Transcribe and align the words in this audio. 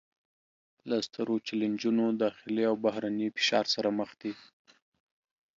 له 0.89 0.97
سترو 1.07 1.35
چلینجونو 1.47 2.05
داخلي 2.23 2.63
او 2.69 2.75
بهرني 2.85 3.27
فشار 3.37 3.65
سره 3.73 3.89
مخ 3.99 4.09
دي 4.21 4.33